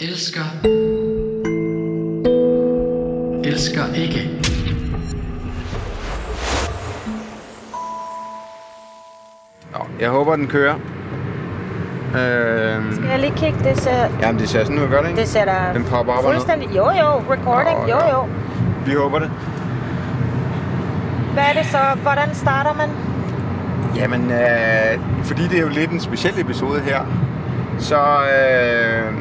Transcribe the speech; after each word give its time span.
Elsker. 0.00 0.44
Elsker 3.44 3.94
ikke. 3.94 4.30
Nå, 9.72 9.78
jeg 10.00 10.10
håber, 10.10 10.36
den 10.36 10.46
kører. 10.46 10.74
Øh, 10.74 12.94
Skal 12.94 13.08
jeg 13.10 13.18
lige 13.20 13.32
kigge? 13.36 13.58
Det 13.64 13.80
ser, 13.80 14.08
jamen, 14.20 14.40
det 14.40 14.48
ser 14.48 14.64
sådan 14.64 14.78
ud, 14.78 14.88
gør 14.88 15.00
det 15.00 15.08
ikke? 15.08 15.20
det 15.20 15.28
ser 15.28 15.44
da 15.44 15.56
Den 15.74 15.84
popper 15.84 16.12
op 16.12 16.18
og 16.24 16.24
ned. 16.24 16.32
fuldstændig... 16.32 16.68
Jo, 16.76 16.84
jo. 16.84 17.22
Recording. 17.30 17.78
Nå, 17.78 17.86
jo, 17.88 17.96
ja. 17.98 18.10
jo. 18.10 18.26
Vi 18.86 18.92
håber 18.94 19.18
det. 19.18 19.30
Hvad 21.32 21.42
er 21.42 21.52
det 21.52 21.66
så? 21.70 21.78
Hvordan 22.02 22.34
starter 22.34 22.74
man? 22.74 22.88
Jamen, 23.96 24.32
øh, 24.32 24.98
fordi 25.24 25.42
det 25.48 25.58
er 25.58 25.62
jo 25.62 25.68
lidt 25.68 25.90
en 25.90 26.00
speciel 26.00 26.40
episode 26.40 26.80
her, 26.80 27.00
så 27.78 27.98
øh, 27.98 29.12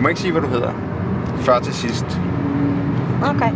du 0.00 0.02
må 0.02 0.08
ikke 0.08 0.20
sige, 0.20 0.32
hvad 0.32 0.42
du 0.42 0.48
hedder. 0.48 0.70
Før 1.36 1.58
til 1.58 1.74
sidst. 1.74 2.20
Okay. 3.22 3.50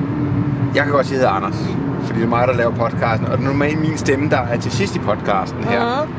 Jeg 0.75 0.83
kan 0.83 0.93
godt 0.93 1.07
sige, 1.07 1.19
at 1.19 1.23
jeg 1.23 1.31
hedder 1.31 1.47
Anders, 1.47 1.69
fordi 2.07 2.19
det 2.19 2.25
er 2.25 2.29
mig, 2.29 2.49
der 2.49 2.55
laver 2.55 2.71
podcasten. 2.71 3.29
Og 3.29 3.39
det 3.39 3.45
er 3.45 3.49
normalt 3.49 3.81
min 3.81 3.99
stemme, 3.99 4.31
der 4.31 4.39
er 4.39 4.57
til 4.57 4.73
sidst 4.73 4.97
i 4.97 4.99
podcasten 4.99 5.65
her. 5.65 6.05
Mhm. 6.05 6.15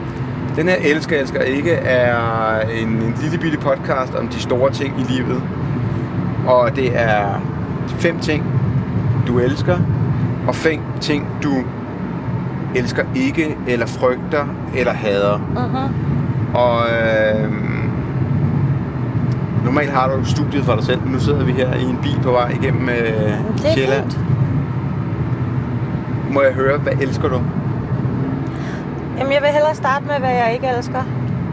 Den 0.55 0.67
her 0.67 0.75
Elsker, 0.79 1.19
Elsker 1.19 1.41
Ikke 1.41 1.71
er 1.71 2.59
en, 2.59 2.87
en 2.87 3.15
lille 3.21 3.37
bitte 3.37 3.57
podcast 3.57 4.15
om 4.15 4.27
de 4.27 4.39
store 4.39 4.71
ting 4.71 4.99
i 4.99 5.03
livet. 5.03 5.43
Og 6.47 6.75
det 6.75 6.99
er 6.99 7.41
fem 7.87 8.19
ting, 8.19 8.43
du 9.27 9.39
elsker, 9.39 9.77
og 10.47 10.55
fem 10.55 10.79
ting, 11.01 11.27
du 11.43 11.63
elsker 12.75 13.03
ikke, 13.15 13.57
eller 13.67 13.85
frygter, 13.85 14.45
eller 14.75 14.93
hader. 14.93 15.37
Mhm. 15.37 16.55
Og 16.55 16.81
øh, 16.89 17.74
normalt 19.65 19.89
har 19.91 20.07
du 20.07 20.25
studiet 20.25 20.63
for 20.65 20.75
dig 20.75 20.83
selv, 20.83 21.01
men 21.01 21.11
nu 21.11 21.19
sidder 21.19 21.43
vi 21.45 21.51
her 21.51 21.73
i 21.73 21.83
en 21.83 21.99
bil 22.01 22.19
på 22.23 22.31
vej 22.31 22.49
igennem 22.49 22.89
øh, 22.89 22.95
Det 22.95 23.65
er 23.65 23.73
Sjælland. 23.73 24.11
fint. 24.11 24.19
Må 26.33 26.41
jeg 26.41 26.53
høre, 26.53 26.77
hvad 26.77 26.93
elsker 27.01 27.27
du? 27.29 27.41
Jamen, 29.17 29.33
jeg 29.33 29.41
vil 29.41 29.49
hellere 29.49 29.75
starte 29.75 30.05
med, 30.05 30.15
hvad 30.19 30.29
jeg 30.29 30.51
ikke 30.53 30.67
elsker. 30.77 31.03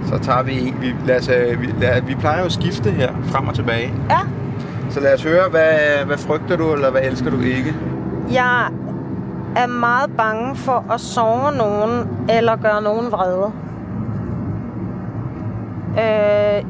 Så 0.06 0.18
tager 0.18 0.42
vi 0.42 0.68
en. 0.68 0.76
Vi, 0.80 0.94
lad 1.06 1.18
os, 1.18 1.28
øh, 1.28 1.60
vi, 1.60 1.74
lad, 1.80 2.02
vi 2.02 2.14
plejer 2.14 2.38
jo 2.38 2.44
at 2.44 2.52
skifte 2.52 2.90
her, 2.90 3.10
frem 3.24 3.48
og 3.48 3.54
tilbage. 3.54 3.94
Ja. 4.10 4.18
Så 4.90 5.00
lad 5.00 5.14
os 5.14 5.22
høre, 5.24 5.48
hvad, 5.50 6.04
hvad 6.06 6.18
frygter 6.18 6.56
du, 6.56 6.72
eller 6.72 6.90
hvad 6.90 7.00
elsker 7.04 7.30
du 7.30 7.40
ikke? 7.40 7.74
Jeg 8.32 8.66
er 9.56 9.66
meget 9.66 10.10
bange 10.16 10.56
for 10.56 10.84
at 10.92 11.00
sove 11.00 11.52
nogen, 11.58 12.08
eller 12.30 12.56
gøre 12.56 12.82
nogen 12.82 13.12
vrede. 13.12 13.52
Øh, 15.92 16.64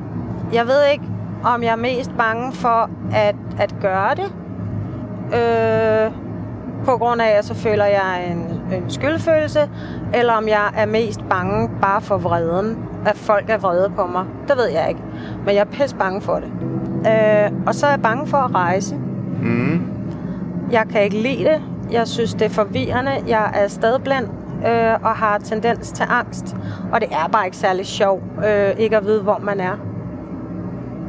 jeg 0.55 0.67
ved 0.67 0.85
ikke, 0.93 1.05
om 1.45 1.63
jeg 1.63 1.73
er 1.73 1.77
mest 1.77 2.11
bange 2.19 2.53
for 2.53 2.91
at, 3.13 3.37
at 3.59 3.75
gøre 3.81 4.15
det. 4.15 4.33
Øh, 5.39 6.13
på 6.85 6.97
grund 6.99 7.23
af, 7.23 7.39
at 7.39 7.45
så 7.45 7.55
føler 7.55 7.85
jeg 7.85 8.31
en, 8.31 8.61
en 8.75 8.91
skyldfølelse, 8.91 9.71
eller 10.15 10.33
om 10.33 10.49
jeg 10.49 10.73
er 10.77 10.87
mest 10.87 11.21
bange 11.31 11.71
bare 11.83 12.01
for 12.01 12.19
vreden, 12.19 12.79
at 13.07 13.17
folk 13.17 13.51
er 13.51 13.59
vrede 13.59 13.93
på 13.97 14.07
mig. 14.07 14.25
Det 14.49 14.57
ved 14.57 14.69
jeg 14.69 14.89
ikke. 14.89 15.01
Men 15.47 15.55
jeg 15.55 15.61
er 15.61 15.65
pisse 15.65 15.97
bange 15.97 16.21
for 16.21 16.35
det. 16.35 16.51
Øh, 17.07 17.53
og 17.67 17.75
så 17.75 17.87
er 17.87 17.91
jeg 17.91 18.03
bange 18.03 18.27
for 18.27 18.37
at 18.37 18.55
rejse. 18.55 18.97
Mm. 19.43 19.83
Jeg 20.71 20.87
kan 20.91 21.03
ikke 21.03 21.19
lide 21.19 21.45
det. 21.45 21.63
Jeg 21.91 22.09
synes, 22.09 22.35
det 22.35 22.43
er 22.43 22.51
forvirrende. 22.51 23.13
Jeg 23.27 23.51
er 23.55 23.69
stedblind 23.69 24.29
øh, 24.67 24.95
og 25.03 25.11
har 25.11 25.39
tendens 25.39 25.93
til 25.93 26.07
angst. 26.09 26.57
Og 26.93 27.01
det 27.01 27.09
er 27.13 27.29
bare 27.33 27.45
ikke 27.45 27.57
særlig 27.57 27.87
sjovt 27.87 28.23
øh, 28.47 28.71
ikke 28.79 28.97
at 28.97 29.05
vide, 29.05 29.23
hvor 29.23 29.39
man 29.43 29.61
er. 29.61 29.92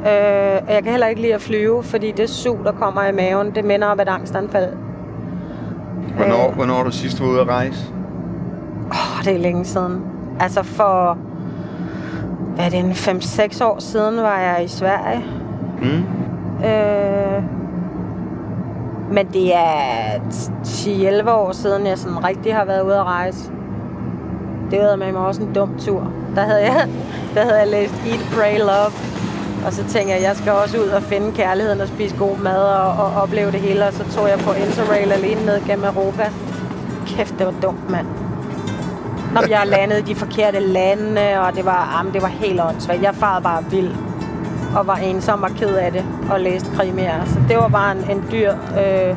Øh, 0.07 0.61
og 0.67 0.73
jeg 0.73 0.83
kan 0.83 0.91
heller 0.91 1.07
ikke 1.07 1.21
lide 1.21 1.33
at 1.33 1.41
flyve, 1.41 1.83
fordi 1.83 2.11
det 2.11 2.29
sug, 2.29 2.59
der 2.63 2.71
kommer 2.71 3.03
i 3.03 3.11
maven, 3.11 3.51
det 3.55 3.65
minder 3.65 3.87
om 3.87 3.99
et 3.99 4.07
angstanfald. 4.07 4.69
Hvornår, 6.15 6.47
Øh. 6.49 6.55
hvornår 6.55 6.79
er 6.79 6.83
du 6.83 6.91
sidst 6.91 7.21
var 7.21 7.27
ude 7.27 7.41
at 7.41 7.47
rejse? 7.47 7.85
Åh, 8.91 9.23
det 9.25 9.33
er 9.35 9.39
længe 9.39 9.65
siden. 9.65 10.01
Altså 10.39 10.63
for, 10.63 11.17
hvad 12.55 12.65
er 12.65 12.69
det, 12.69 12.79
en 12.79 12.91
5-6 12.91 13.63
år 13.65 13.79
siden 13.79 14.17
var 14.17 14.39
jeg 14.39 14.63
i 14.63 14.67
Sverige. 14.67 15.25
Mm. 15.81 16.03
Øh, 16.65 17.43
men 19.11 19.27
det 19.33 19.55
er 19.55 20.19
10-11 21.23 21.29
år 21.31 21.51
siden, 21.51 21.87
jeg 21.87 21.97
sådan 21.97 22.25
rigtig 22.25 22.55
har 22.55 22.65
været 22.65 22.81
ude 22.85 22.95
at 22.95 23.03
rejse. 23.03 23.51
Det 24.71 24.79
var 24.79 24.95
med 24.95 25.11
mig 25.11 25.21
også 25.21 25.41
en 25.41 25.53
dum 25.53 25.69
tur. 25.79 26.11
Der 26.35 26.41
havde 26.41 26.61
jeg, 26.61 26.87
der 27.35 27.41
havde 27.41 27.59
jeg 27.59 27.67
læst 27.67 27.93
Eat, 28.07 28.19
Pray, 28.35 28.59
Love. 28.59 29.12
Og 29.65 29.73
så 29.73 29.81
tænkte 29.81 30.09
jeg, 30.09 30.17
at 30.17 30.23
jeg 30.23 30.35
skal 30.35 30.51
også 30.51 30.77
ud 30.77 30.87
og 30.87 31.03
finde 31.03 31.31
kærligheden 31.31 31.81
og 31.81 31.87
spise 31.87 32.15
god 32.17 32.37
mad 32.37 32.63
og, 32.63 33.05
og 33.05 33.21
opleve 33.21 33.51
det 33.51 33.59
hele. 33.59 33.87
Og 33.87 33.93
så 33.93 34.03
tog 34.15 34.29
jeg 34.29 34.39
på 34.39 34.53
Interrail 34.53 35.11
alene 35.11 35.45
ned 35.45 35.67
gennem 35.67 35.85
Europa. 35.85 36.31
Kæft, 37.07 37.35
det 37.39 37.45
var 37.45 37.53
dumt, 37.61 37.89
mand. 37.89 38.07
Når 39.33 39.47
jeg 39.49 39.67
landede 39.67 39.99
i 39.99 40.03
de 40.03 40.15
forkerte 40.15 40.59
lande, 40.59 41.39
og 41.39 41.55
det 41.55 41.65
var, 41.65 41.97
jamen, 41.97 42.13
det 42.13 42.21
var 42.21 42.27
helt 42.27 42.61
åndssvagt. 42.61 43.01
Jeg 43.01 43.15
farede 43.15 43.43
bare 43.43 43.63
vild 43.71 43.91
og 44.75 44.87
var 44.87 44.95
ensom 44.95 45.43
og 45.43 45.49
ked 45.49 45.75
af 45.75 45.91
det 45.91 46.05
og 46.31 46.39
læste 46.39 46.69
krimier. 46.75 47.25
Så 47.25 47.39
det 47.49 47.57
var 47.57 47.67
bare 47.67 47.91
en, 47.91 48.11
en 48.11 48.23
dyr 48.31 48.53
øh, 48.53 49.15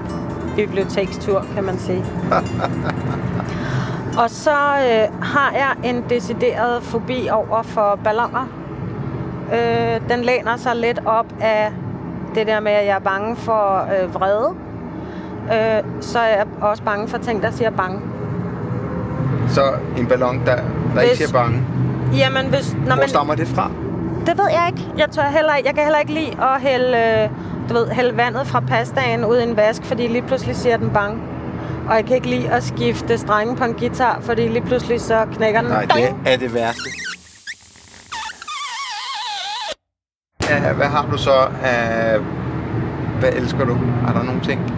bibliotekstur, 0.56 1.46
kan 1.54 1.64
man 1.64 1.78
sige. 1.78 2.04
og 4.22 4.30
så 4.30 4.50
øh, 4.60 5.22
har 5.22 5.52
jeg 5.52 5.74
en 5.84 6.04
decideret 6.10 6.82
fobi 6.82 7.28
over 7.32 7.62
for 7.62 7.98
balloner. 8.04 8.65
Øh, 9.52 10.00
den 10.10 10.24
læner 10.24 10.56
sig 10.56 10.76
lidt 10.76 11.00
op 11.06 11.26
af 11.40 11.72
det 12.34 12.46
der 12.46 12.60
med, 12.60 12.72
at 12.72 12.86
jeg 12.86 12.94
er 12.94 12.98
bange 13.00 13.36
for 13.36 13.88
øh, 14.02 14.14
vrede. 14.14 14.54
Øh, 15.52 15.82
så 16.00 16.18
er 16.18 16.26
jeg 16.28 16.46
også 16.60 16.82
bange 16.82 17.08
for 17.08 17.18
ting, 17.18 17.42
der 17.42 17.50
siger 17.50 17.70
bange. 17.70 18.00
Så 19.48 19.62
en 19.98 20.06
ballon, 20.06 20.42
der, 20.46 20.56
der 20.94 21.00
ikke 21.00 21.16
Hvis- 21.16 21.28
siger 21.28 21.32
bange. 21.32 21.62
Jamen, 22.16 22.46
hvis, 22.46 22.74
når 22.74 22.86
Hvor 22.86 22.96
man, 22.96 23.08
stammer 23.08 23.34
det 23.34 23.48
fra? 23.48 23.70
Det 24.26 24.38
ved 24.38 24.44
jeg 24.50 24.72
ikke. 24.76 24.88
Jeg, 24.98 25.10
tør 25.10 25.22
heller, 25.22 25.54
ikke- 25.54 25.68
jeg 25.68 25.74
kan 25.74 25.84
heller 25.84 25.98
ikke 25.98 26.12
lide 26.12 26.30
at 26.42 26.60
hælde, 26.60 26.98
øh, 26.98 27.28
du 27.68 27.74
ved, 27.74 27.88
hælde 27.90 28.16
vandet 28.16 28.46
fra 28.46 28.60
pastaen 28.60 29.24
ud 29.24 29.36
i 29.38 29.42
en 29.42 29.56
vask, 29.56 29.84
fordi 29.84 30.06
lige 30.06 30.22
pludselig 30.22 30.56
siger 30.56 30.76
den 30.76 30.90
bang. 30.90 31.22
Og 31.88 31.94
jeg 31.96 32.04
kan 32.04 32.16
ikke 32.16 32.28
lide 32.30 32.48
at 32.50 32.62
skifte 32.62 33.18
strenge 33.18 33.56
på 33.56 33.64
en 33.64 33.74
guitar, 33.74 34.18
fordi 34.22 34.48
lige 34.48 34.62
pludselig 34.66 35.00
så 35.00 35.26
knækker 35.36 35.60
den. 35.60 35.70
Nej, 35.70 35.82
det 35.82 36.14
er 36.26 36.36
det 36.36 36.54
værste. 36.54 36.90
Ja, 40.50 40.72
hvad 40.72 40.86
har 40.86 41.06
du 41.12 41.18
så 41.18 41.34
af... 41.64 42.16
Hvad 43.20 43.28
elsker 43.32 43.64
du? 43.64 43.72
Er 44.08 44.12
der 44.12 44.22
nogle 44.22 44.40
ting? 44.40 44.72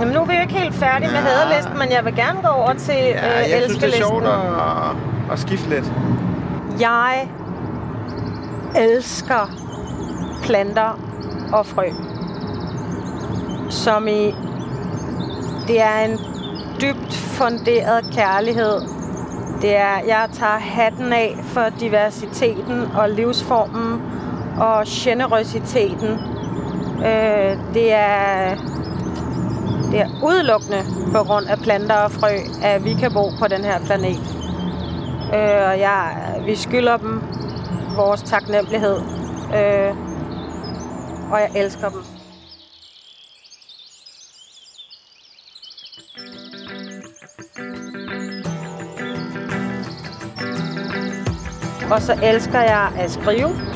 Jamen, 0.00 0.14
nu 0.14 0.20
er 0.20 0.24
vi 0.26 0.34
jo 0.34 0.40
ikke 0.40 0.54
helt 0.54 0.74
færdige 0.74 1.10
med 1.10 1.18
Ja. 1.18 1.24
haderlisten, 1.26 1.78
men 1.78 1.90
jeg 1.92 2.04
vil 2.04 2.14
gerne 2.16 2.38
gå 2.42 2.48
over 2.48 2.72
til 2.72 2.94
Ja, 2.94 3.42
øh, 3.44 3.50
jeg 3.50 3.62
synes, 3.64 3.78
det 3.78 3.82
er 3.82 3.86
elskelisten. 3.86 4.02
sjovt 4.02 4.24
at, 4.26 5.32
at 5.32 5.38
skifte 5.38 5.68
lidt. 5.68 5.92
Jeg 6.80 7.28
elsker 8.76 9.50
planter 10.42 10.98
og 11.52 11.66
frø. 11.66 11.84
Som 13.70 14.08
i... 14.08 14.34
Det 15.68 15.80
er 15.82 15.98
en 16.04 16.18
dybt 16.80 17.14
funderet 17.14 18.04
kærlighed. 18.14 18.80
Det 19.62 19.76
er, 19.76 19.98
jeg 20.06 20.26
tager 20.32 20.58
hatten 20.58 21.12
af 21.12 21.38
for 21.44 21.64
diversiteten 21.80 22.88
og 22.94 23.10
livsformen 23.10 24.02
og 24.60 24.82
generøsiteten. 24.86 26.10
Øh, 27.04 27.74
det 27.74 27.92
er 27.92 28.54
det 29.90 30.00
er 30.00 30.08
udelukkende 30.22 30.84
på 31.12 31.18
grund 31.24 31.46
af 31.46 31.58
planter 31.58 31.94
og 31.94 32.12
frø, 32.12 32.28
at 32.62 32.84
vi 32.84 32.94
kan 32.94 33.12
bo 33.12 33.30
på 33.38 33.48
den 33.48 33.64
her 33.64 33.78
planet. 33.86 34.20
Øh, 35.34 35.68
og 35.70 35.78
jeg, 35.80 36.16
vi 36.46 36.56
skylder 36.56 36.96
dem 36.96 37.22
vores 37.96 38.22
taknemmelighed. 38.22 38.96
Øh, 39.54 39.94
og 41.32 41.40
jeg 41.40 41.50
elsker 41.56 41.88
dem. 41.88 42.02
Og 51.90 52.02
så 52.02 52.18
elsker 52.22 52.60
jeg 52.60 52.92
at 52.98 53.10
skrive. 53.10 53.69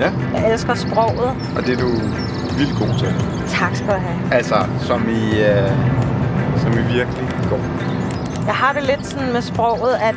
Ja, 0.00 0.10
Jeg 0.34 0.52
elsker 0.52 0.74
sproget. 0.74 1.30
og 1.56 1.66
det 1.66 1.72
er 1.74 1.80
du 1.80 1.90
vildt 2.58 2.78
god 2.78 2.98
til. 2.98 3.14
Tak 3.48 3.76
skal 3.76 3.88
du 3.88 3.92
have. 3.92 4.32
Altså, 4.34 4.54
som 4.80 5.08
i, 5.08 5.42
øh, 5.42 5.70
som 6.56 6.72
i 6.72 6.82
virkelig 6.92 7.28
god. 7.50 7.58
Jeg 8.46 8.54
har 8.54 8.72
det 8.72 8.82
lidt 8.82 9.06
sådan 9.06 9.32
med 9.32 9.42
sproget, 9.42 9.94
at 10.00 10.14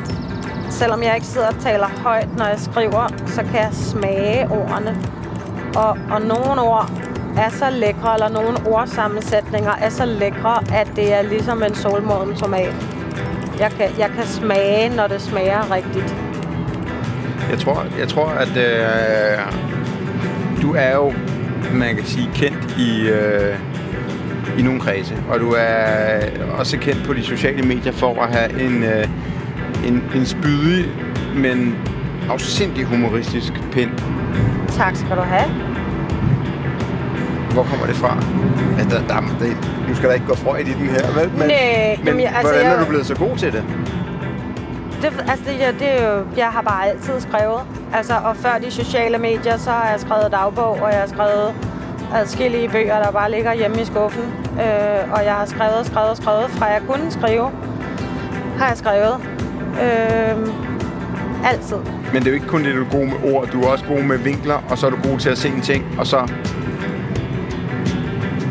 selvom 0.70 1.02
jeg 1.02 1.14
ikke 1.14 1.26
sidder 1.26 1.48
og 1.48 1.58
taler 1.60 1.86
højt, 2.02 2.28
når 2.38 2.44
jeg 2.44 2.58
skriver, 2.60 3.08
så 3.26 3.42
kan 3.42 3.54
jeg 3.54 3.68
smage 3.72 4.48
ordene. 4.50 4.98
Og, 5.76 5.98
og 6.10 6.20
nogle 6.20 6.60
ord 6.60 6.90
er 7.36 7.50
så 7.50 7.64
lækre, 7.70 8.14
eller 8.14 8.28
nogle 8.28 8.58
ordsammensætninger 8.66 9.72
er 9.80 9.88
så 9.88 10.04
lækre, 10.04 10.58
at 10.74 10.88
det 10.96 11.14
er 11.14 11.22
ligesom 11.22 11.62
en 11.62 11.74
solmoden 11.74 12.36
tomat. 12.36 12.74
Jeg 13.58 13.70
kan, 13.70 13.86
jeg 13.98 14.10
kan 14.16 14.26
smage, 14.26 14.96
når 14.96 15.06
det 15.06 15.20
smager 15.22 15.70
rigtigt. 15.74 16.16
Jeg 17.50 17.58
tror, 17.58 17.84
jeg 17.98 18.08
tror 18.08 18.28
at 18.28 18.56
øh, 18.56 19.38
du 20.62 20.74
er 20.78 20.94
jo 20.94 21.12
man 21.74 21.96
kan 21.96 22.04
sige, 22.04 22.30
kendt 22.34 22.76
i, 22.78 23.08
øh, 23.08 23.58
i 24.58 24.62
nogle 24.62 24.80
kredse. 24.80 25.14
Og 25.30 25.40
du 25.40 25.54
er 25.58 26.20
også 26.58 26.78
kendt 26.78 27.04
på 27.06 27.12
de 27.14 27.22
sociale 27.22 27.62
medier 27.62 27.92
for 27.92 28.22
at 28.22 28.36
have 28.36 28.62
en, 28.62 28.82
øh, 28.82 29.08
en, 29.86 30.02
en 30.14 30.26
spydig, 30.26 30.84
men 31.36 31.76
afsindig 32.30 32.84
humoristisk 32.84 33.52
pind. 33.72 33.90
Tak 34.68 34.96
skal 34.96 35.16
du 35.16 35.22
have. 35.22 35.50
Hvor 37.52 37.62
kommer 37.62 37.86
det 37.86 37.96
fra? 37.96 38.16
Altså, 38.78 38.98
der, 38.98 39.06
der, 39.06 39.20
det, 39.40 39.56
nu 39.88 39.94
skal 39.94 40.08
der 40.08 40.14
ikke 40.14 40.26
gå 40.26 40.34
Freud 40.34 40.58
i 40.60 40.64
den 40.72 40.88
her, 40.88 41.20
vel? 41.20 41.30
Men, 41.30 41.38
Næh, 41.38 41.98
men 41.98 42.06
jamen, 42.06 42.20
jeg- 42.22 42.32
altså, 42.36 42.42
hvordan 42.52 42.66
er 42.66 42.70
jeg- 42.70 42.80
du 42.80 42.84
blevet 42.88 43.06
så 43.06 43.14
god 43.14 43.36
til 43.36 43.52
det? 43.52 43.64
Det, 45.02 45.24
altså, 45.28 45.44
det, 45.46 45.58
ja, 45.58 45.68
det 45.78 46.02
er 46.02 46.22
jeg 46.36 46.46
har 46.46 46.62
bare 46.62 46.88
altid 46.88 47.20
skrevet. 47.20 47.60
Altså, 47.94 48.14
og 48.24 48.36
før 48.36 48.58
de 48.58 48.70
sociale 48.70 49.18
medier, 49.18 49.56
så 49.56 49.70
har 49.70 49.90
jeg 49.90 50.00
skrevet 50.00 50.32
dagbog, 50.32 50.70
og 50.70 50.92
jeg 50.92 51.00
har 51.00 51.06
skrevet 51.06 51.54
adskillige 52.14 52.68
bøger, 52.68 53.02
der 53.02 53.10
bare 53.10 53.30
ligger 53.30 53.54
hjemme 53.54 53.80
i 53.80 53.84
skuffen. 53.84 54.22
Øh, 54.52 55.12
og 55.12 55.24
jeg 55.24 55.34
har 55.34 55.46
skrevet, 55.46 55.86
skrevet, 55.86 56.16
skrevet, 56.16 56.50
fra 56.50 56.66
jeg 56.66 56.82
kunne 56.88 57.10
skrive, 57.10 57.50
har 58.58 58.68
jeg 58.68 58.76
skrevet. 58.76 59.14
Øh, 59.82 60.48
altid. 61.44 61.76
Men 62.12 62.22
det 62.22 62.26
er 62.26 62.30
jo 62.30 62.34
ikke 62.34 62.46
kun 62.46 62.64
det, 62.64 62.74
du 62.74 62.84
er 62.84 62.90
god 62.90 63.06
med 63.06 63.34
ord. 63.34 63.48
Du 63.48 63.62
er 63.62 63.68
også 63.68 63.84
god 63.84 64.02
med 64.02 64.18
vinkler, 64.18 64.62
og 64.70 64.78
så 64.78 64.86
er 64.86 64.90
du 64.90 64.96
god 65.10 65.18
til 65.18 65.30
at 65.30 65.38
se 65.38 65.48
en 65.48 65.60
ting, 65.60 65.84
og 65.98 66.06
så 66.06 66.32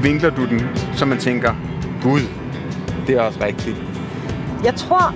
vinkler 0.01 0.29
du 0.29 0.45
den, 0.45 0.69
så 0.93 1.05
man 1.05 1.17
tænker, 1.17 1.53
Gud, 2.03 2.21
det 3.07 3.15
er 3.15 3.21
også 3.21 3.39
rigtigt. 3.43 3.77
Jeg 4.63 4.75
tror... 4.75 5.15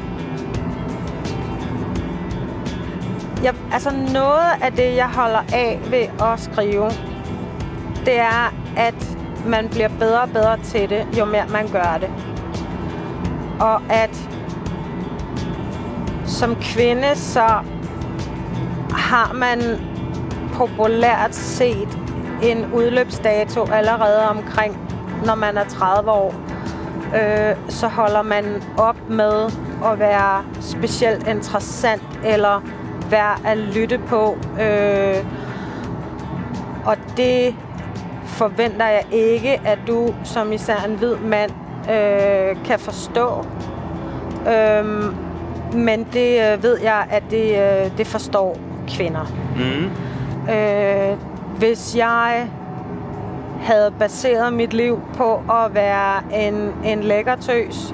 Jeg, 3.46 3.56
altså 3.72 3.92
noget 4.14 4.52
af 4.62 4.72
det, 4.72 4.96
jeg 4.96 5.10
holder 5.10 5.44
af 5.54 5.80
ved 5.90 6.26
at 6.26 6.40
skrive, 6.40 6.90
det 8.06 8.20
er, 8.20 8.54
at 8.78 9.18
man 9.48 9.70
bliver 9.70 9.90
bedre 10.00 10.22
og 10.22 10.30
bedre 10.30 10.58
til 10.64 10.90
det, 10.90 11.08
jo 11.20 11.26
mere 11.26 11.46
man 11.50 11.68
gør 11.72 11.98
det. 12.02 12.10
Og 13.60 13.82
at 13.90 14.30
som 16.26 16.56
kvinde, 16.56 17.16
så 17.16 17.48
har 18.92 19.34
man 19.34 19.62
populært 20.54 21.36
set 21.36 22.00
en 22.44 22.74
udløbsdato 22.74 23.68
allerede 23.72 24.30
omkring, 24.30 24.78
når 25.26 25.36
man 25.36 25.58
er 25.58 25.64
30 25.64 26.12
år 26.12 26.34
øh, 27.16 27.56
så 27.70 27.88
holder 27.88 28.22
man 28.22 28.64
op 28.78 29.10
med 29.10 29.46
at 29.86 30.00
være 30.00 30.46
specielt 30.62 31.28
interessant 31.28 32.20
eller 32.24 32.62
være 33.10 33.52
at 33.52 33.58
lytte 33.58 33.98
på. 33.98 34.38
Øh, 34.62 35.26
og 36.86 36.98
det 37.18 37.56
forventer 38.26 38.88
jeg 38.88 39.04
ikke, 39.12 39.62
at 39.66 39.80
du 39.88 40.14
som 40.24 40.52
især 40.52 40.78
en 40.88 40.96
hvid 40.96 41.16
mand 41.16 41.52
øh, 41.92 42.64
kan 42.66 42.80
forstå. 42.80 43.46
Øh, 44.50 44.86
men 45.74 46.08
det 46.14 46.54
øh, 46.54 46.64
ved 46.64 46.80
jeg, 46.82 47.08
at 47.10 47.24
det, 47.32 47.52
øh, 47.52 47.98
det 47.98 48.08
forstår 48.08 48.58
kvinder. 48.88 49.26
Mm. 49.56 49.92
Øh, 50.54 51.18
hvis 51.58 51.96
jeg 51.98 52.50
havde 53.62 53.94
baseret 54.00 54.54
mit 54.54 54.74
liv 54.74 55.02
på 55.18 55.36
at 55.36 55.74
være 55.74 56.48
en, 56.48 56.72
en 56.86 57.04
lækker 57.04 57.36
tøs, 57.36 57.94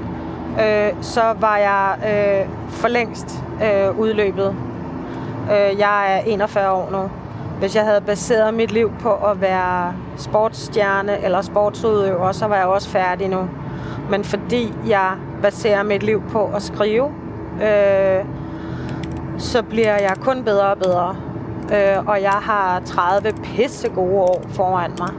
øh, 0.59 0.93
så 1.01 1.21
var 1.39 1.57
jeg 1.57 1.95
øh, 1.97 2.49
for 2.69 2.87
længst 2.87 3.43
øh, 3.63 3.99
udløbet. 3.99 4.55
Øh, 5.43 5.79
jeg 5.79 6.17
er 6.17 6.21
41 6.25 6.71
år 6.71 6.89
nu. 6.91 7.09
Hvis 7.59 7.75
jeg 7.75 7.83
havde 7.83 8.01
baseret 8.01 8.53
mit 8.53 8.71
liv 8.71 8.91
på 8.99 9.13
at 9.13 9.41
være 9.41 9.93
sportsstjerne 10.17 11.23
eller 11.23 11.41
sportsudøver, 11.41 12.31
så 12.31 12.47
var 12.47 12.55
jeg 12.55 12.65
også 12.65 12.89
færdig 12.89 13.29
nu. 13.29 13.49
Men 14.09 14.23
fordi 14.23 14.73
jeg 14.88 15.11
baserer 15.41 15.83
mit 15.83 16.03
liv 16.03 16.23
på 16.31 16.45
at 16.55 16.61
skrive, 16.61 17.11
øh, 17.61 18.25
så 19.38 19.63
bliver 19.63 19.97
jeg 19.97 20.17
kun 20.21 20.43
bedre 20.43 20.71
og 20.71 20.77
bedre. 20.77 21.15
Øh, 21.73 22.07
og 22.07 22.21
jeg 22.21 22.31
har 22.31 22.81
30 22.85 23.33
pisse 23.43 23.89
gode 23.89 24.21
år 24.21 24.41
foran 24.49 24.91
mig. 24.99 25.13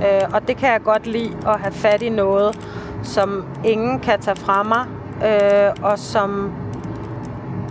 Øh, 0.00 0.28
og 0.34 0.48
det 0.48 0.56
kan 0.56 0.72
jeg 0.72 0.82
godt 0.82 1.06
lide 1.06 1.36
at 1.46 1.60
have 1.60 1.72
fat 1.72 2.02
i 2.02 2.08
noget, 2.08 2.58
som 3.02 3.44
ingen 3.64 3.98
kan 4.00 4.20
tage 4.20 4.36
fra 4.36 4.62
mig. 4.62 4.84
Øh, 5.24 5.70
og 5.82 5.98
som 5.98 6.52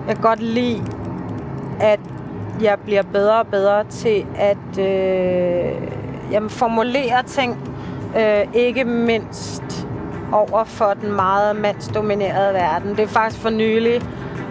jeg 0.08 0.18
godt 0.22 0.42
lide, 0.42 0.84
at 1.80 2.00
jeg 2.62 2.78
bliver 2.86 3.04
bedre 3.04 3.40
og 3.40 3.48
bedre 3.48 3.84
til 3.84 4.26
at 4.36 4.80
øh, 4.80 5.72
jamen, 6.32 6.50
formulere 6.50 7.24
ting. 7.24 7.58
Øh, 8.18 8.48
ikke 8.54 8.84
mindst 8.84 9.88
over 10.32 10.64
for 10.64 10.94
den 11.02 11.12
meget 11.12 11.56
mandsdominerede 11.56 12.54
verden. 12.54 12.90
Det 12.90 13.00
er 13.00 13.08
faktisk 13.08 13.42
for 13.42 13.50
nylig, 13.50 13.96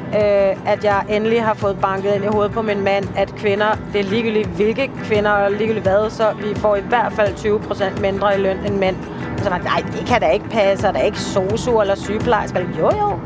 øh, 0.09 0.73
at 0.73 0.85
jeg 0.85 1.05
endelig 1.09 1.43
har 1.43 1.55
fået 1.55 1.79
banket 1.81 2.15
ind 2.15 2.25
i 2.25 2.27
hovedet 2.27 2.53
på 2.53 2.63
min 2.63 2.85
mand, 2.85 3.05
at 3.17 3.35
kvinder, 3.35 3.79
det 3.93 4.01
er 4.01 4.05
ligegyldigt 4.05 4.49
hvilke 4.49 4.91
kvinder, 5.03 5.31
og 5.31 5.51
ligegyldigt 5.51 5.87
hvad, 5.87 6.11
så 6.11 6.33
vi 6.33 6.55
får 6.55 6.77
i 6.77 6.81
hvert 6.81 7.13
fald 7.13 7.35
20% 7.35 8.01
mindre 8.01 8.39
i 8.39 8.43
løn 8.43 8.59
end 8.67 8.79
mænd. 8.79 8.97
Og 9.39 9.45
så 9.45 9.51
var 9.51 9.59
nej, 9.59 9.83
det 9.93 10.07
kan 10.07 10.21
da 10.21 10.31
ikke 10.31 10.49
passe, 10.49 10.89
og 10.89 10.95
der 10.95 11.01
er 11.01 11.05
ikke 11.05 11.21
sosu 11.21 11.81
eller 11.81 11.95
sygeplejersker. 11.95 12.61
Jo, 12.79 12.91
jo. 12.97 13.19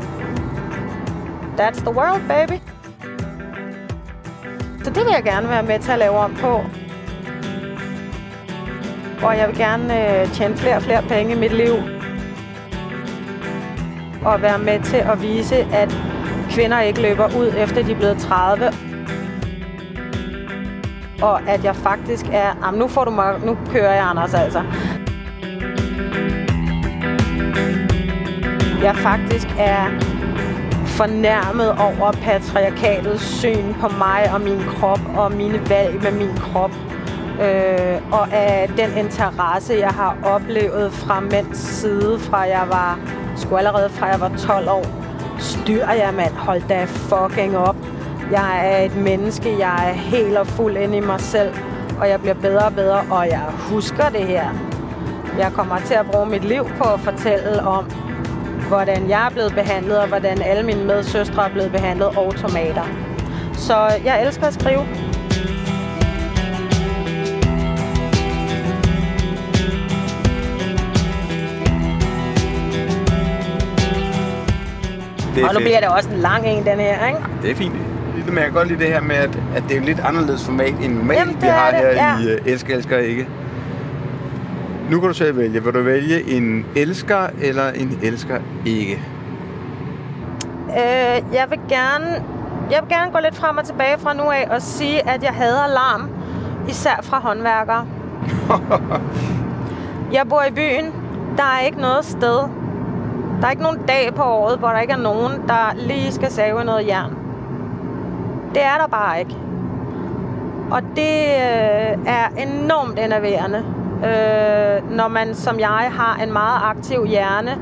That's 1.57 1.79
the 1.79 1.91
world, 1.91 2.21
baby. 2.27 2.72
Så 4.83 4.89
det 4.89 5.05
vil 5.05 5.13
jeg 5.15 5.23
gerne 5.23 5.49
være 5.49 5.63
med 5.63 5.79
til 5.79 5.91
at 5.91 5.99
lave 5.99 6.17
om 6.17 6.35
på. 6.35 6.61
Og 9.25 9.37
jeg 9.37 9.47
vil 9.47 9.57
gerne 9.57 10.21
øh, 10.21 10.31
tjene 10.33 10.57
flere 10.57 10.75
og 10.75 10.81
flere 10.81 11.01
penge 11.01 11.35
i 11.35 11.39
mit 11.39 11.53
liv. 11.53 11.73
Og 14.25 14.41
være 14.41 14.59
med 14.59 14.79
til 14.79 14.97
at 14.97 15.21
vise, 15.21 15.55
at 15.55 15.97
kvinder 16.49 16.81
ikke 16.81 17.01
løber 17.01 17.25
ud 17.37 17.53
efter 17.57 17.83
de 17.83 17.91
er 17.91 17.95
blevet 17.95 18.17
30. 18.17 18.71
Og 21.21 21.41
at 21.49 21.63
jeg 21.63 21.75
faktisk 21.75 22.25
er... 22.31 22.65
Jamen, 22.65 22.79
nu 22.79 22.87
får 22.87 23.05
du 23.05 23.11
mig... 23.11 23.39
Nu 23.45 23.57
kører 23.71 23.93
jeg, 23.93 24.03
Anders, 24.03 24.33
altså. 24.33 24.63
Jeg 28.83 28.95
faktisk 28.95 29.47
er 29.59 30.12
fornærmet 30.97 31.69
over 31.69 32.11
patriarkatets 32.11 33.23
syn 33.23 33.73
på 33.73 33.87
mig 33.87 34.29
og 34.33 34.41
min 34.41 34.59
krop 34.59 34.99
og 35.17 35.31
mine 35.31 35.69
valg 35.69 36.03
med 36.03 36.11
min 36.11 36.37
krop. 36.37 36.71
Øh, 37.41 37.97
og 38.11 38.33
af 38.33 38.69
den 38.77 38.97
interesse, 38.97 39.73
jeg 39.79 39.89
har 39.89 40.17
oplevet 40.23 40.91
fra 40.91 41.19
mænds 41.19 41.57
side, 41.57 42.19
fra 42.19 42.39
jeg 42.39 42.65
var, 42.69 42.99
sgu 43.35 43.55
allerede 43.55 43.89
fra 43.89 44.05
jeg 44.05 44.19
var 44.19 44.31
12 44.37 44.69
år. 44.69 44.85
Styr 45.39 45.85
jeg, 45.87 46.13
mand. 46.15 46.33
Hold 46.33 46.61
da 46.69 46.85
fucking 46.85 47.57
op. 47.57 47.75
Jeg 48.31 48.61
er 48.63 48.85
et 48.85 48.95
menneske. 48.95 49.55
Jeg 49.59 49.89
er 49.89 49.93
helt 49.93 50.37
og 50.37 50.47
fuld 50.47 50.77
ind 50.77 50.95
i 50.95 50.99
mig 50.99 51.21
selv. 51.21 51.53
Og 51.99 52.09
jeg 52.09 52.19
bliver 52.19 52.35
bedre 52.35 52.65
og 52.65 52.73
bedre, 52.73 53.01
og 53.11 53.27
jeg 53.29 53.43
husker 53.69 54.09
det 54.09 54.27
her. 54.27 54.45
Jeg 55.37 55.51
kommer 55.53 55.79
til 55.79 55.93
at 55.93 56.05
bruge 56.11 56.25
mit 56.25 56.43
liv 56.43 56.63
på 56.77 56.83
at 56.83 56.99
fortælle 56.99 57.61
om, 57.61 57.85
hvordan 58.67 59.09
jeg 59.09 59.25
er 59.25 59.29
blevet 59.29 59.53
behandlet, 59.53 59.97
og 59.99 60.07
hvordan 60.07 60.41
alle 60.41 60.63
mine 60.63 60.83
medsøstre 60.85 61.45
er 61.45 61.49
blevet 61.49 61.71
behandlet, 61.71 62.07
og 62.07 62.35
tomater. 62.35 62.83
Så 63.53 63.75
jeg 64.05 64.25
elsker 64.25 64.47
at 64.47 64.53
skrive. 64.53 64.85
Det 75.35 75.43
er 75.43 75.47
Og 75.47 75.53
nu 75.53 75.59
fedt. 75.59 75.63
bliver 75.67 75.79
det 75.79 75.89
også 75.89 76.09
en 76.09 76.17
lang 76.17 76.47
en, 76.47 76.65
den 76.65 76.79
her, 76.79 77.07
ikke? 77.07 77.19
Det 77.41 77.51
er 77.51 77.55
fint. 77.55 77.73
Men 78.27 78.35
jeg 78.37 78.43
kan 78.43 78.53
godt 78.53 78.67
lide 78.67 78.79
det 78.79 78.87
her 78.87 79.01
med, 79.01 79.15
at, 79.15 79.39
at 79.55 79.63
det 79.69 79.77
er 79.77 79.81
lidt 79.81 79.99
anderledes 79.99 80.45
format 80.45 80.73
end 80.83 80.93
normalt, 80.97 81.19
Jamen, 81.19 81.33
det 81.35 81.43
vi 81.43 81.47
har 81.47 81.69
er 81.69 81.75
her 81.75 81.89
det, 81.89 82.25
ja. 82.25 82.33
i 82.33 82.39
uh, 82.41 82.51
Elsker, 82.51 82.75
Elsker 82.75 82.97
Ikke. 82.97 83.27
Nu 84.89 84.99
kan 84.99 85.07
du 85.07 85.13
selv 85.13 85.37
vælge. 85.37 85.63
Vil 85.63 85.73
du 85.73 85.81
vælge 85.81 86.37
en 86.37 86.65
elsker 86.75 87.27
eller 87.41 87.69
en 87.69 87.99
elsker 88.03 88.39
ikke? 88.65 89.01
Øh, 90.69 91.33
jeg 91.33 91.45
vil 91.49 91.59
gerne... 91.69 92.23
Jeg 92.71 92.79
vil 92.81 92.89
gerne 92.89 93.11
gå 93.11 93.19
lidt 93.23 93.35
frem 93.35 93.57
og 93.57 93.65
tilbage 93.65 93.97
fra 93.97 94.13
nu 94.13 94.23
af 94.23 94.47
og 94.51 94.61
sige, 94.61 95.09
at 95.09 95.23
jeg 95.23 95.31
hader 95.33 95.67
larm. 95.67 96.09
Især 96.69 96.99
fra 97.03 97.19
håndværkere. 97.19 97.85
jeg 100.15 100.27
bor 100.29 100.43
i 100.49 100.51
byen. 100.51 100.93
Der 101.37 101.43
er 101.43 101.65
ikke 101.65 101.81
noget 101.81 102.05
sted. 102.05 102.37
Der 103.41 103.47
er 103.47 103.51
ikke 103.51 103.63
nogen 103.63 103.79
dag 103.87 104.13
på 104.15 104.23
året, 104.23 104.59
hvor 104.59 104.67
der 104.67 104.79
ikke 104.79 104.93
er 104.93 104.97
nogen, 104.97 105.31
der 105.47 105.75
lige 105.75 106.11
skal 106.11 106.31
save 106.31 106.63
noget 106.63 106.87
jern. 106.87 107.17
Det 108.53 108.63
er 108.63 108.77
der 108.77 108.87
bare 108.87 109.19
ikke. 109.19 109.35
Og 110.71 110.81
det 110.81 111.23
øh, 111.23 111.97
er 112.05 112.27
enormt 112.37 112.99
enerverende, 112.99 113.63
øh, 114.05 114.91
når 114.91 115.07
man 115.07 115.35
som 115.35 115.59
jeg 115.59 115.91
har 115.91 116.19
en 116.23 116.33
meget 116.33 116.59
aktiv 116.63 117.05
hjerne. 117.05 117.57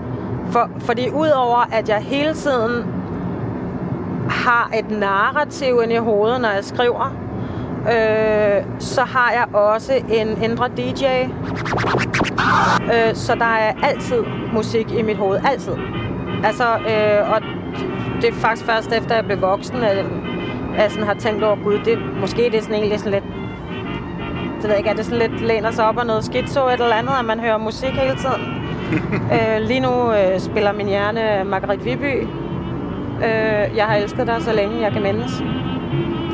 For, 0.52 0.70
fordi 0.80 1.10
udover 1.10 1.70
at 1.72 1.90
jeg 1.90 2.00
hele 2.00 2.34
tiden 2.34 2.86
har 4.30 4.72
et 4.74 4.92
narrativ 4.92 5.80
ind 5.84 5.92
i 5.92 5.96
hovedet, 5.96 6.42
når 6.42 6.50
jeg 6.50 6.64
skriver, 6.66 7.16
Øh, 7.82 8.64
så 8.80 9.02
har 9.02 9.32
jeg 9.32 9.56
også 9.56 9.94
en 10.10 10.44
indre 10.44 10.68
DJ. 10.78 11.06
Øh, 12.84 13.16
så 13.16 13.36
der 13.36 13.46
er 13.46 13.74
altid 13.84 14.24
musik 14.54 14.92
i 14.92 15.02
mit 15.02 15.18
hoved. 15.18 15.40
Altid. 15.52 15.74
Altså, 16.44 16.64
øh, 16.64 17.32
og 17.32 17.42
det 18.22 18.30
er 18.30 18.34
faktisk 18.34 18.66
først 18.66 18.92
efter, 18.92 19.16
jeg 19.16 19.26
blev 19.26 19.42
voksen, 19.42 19.76
at 19.76 19.98
jeg 20.78 20.92
sådan 20.92 21.08
har 21.08 21.14
tænkt 21.14 21.44
over, 21.44 21.64
gud, 21.64 21.80
det, 21.86 22.00
måske 22.20 22.42
det 22.42 22.56
er 22.56 22.62
sådan 22.62 22.76
egentlig 22.76 23.00
sådan 23.00 23.12
lidt 23.12 23.41
det 24.62 24.70
ved 24.70 24.70
jeg 24.70 24.78
ikke, 24.78 24.90
er 24.90 24.94
det 24.94 25.06
sådan 25.06 25.30
lidt 25.30 25.42
læner 25.42 25.72
sig 25.72 25.86
op 25.86 26.00
af 26.00 26.06
noget 26.06 26.24
skizo 26.24 26.68
et 26.68 26.74
eller 26.74 26.96
andet, 26.96 27.14
at 27.20 27.26
man 27.26 27.40
hører 27.40 27.58
musik 27.58 27.90
hele 27.90 28.16
tiden. 28.16 28.44
øh, 29.36 29.62
lige 29.62 29.80
nu 29.80 30.12
øh, 30.12 30.40
spiller 30.40 30.74
min 30.74 30.88
hjerne 30.88 31.44
Margaret 31.46 31.86
Viby. 31.86 32.28
Øh, 33.26 33.78
jeg 33.78 33.86
har 33.86 33.96
elsket 33.96 34.28
dig 34.28 34.38
så 34.40 34.54
længe, 34.54 34.82
jeg 34.82 34.92
kan 34.92 35.02
mindes. 35.02 35.44